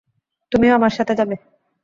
[0.51, 1.35] তুমিও আমার সাথে যাবে।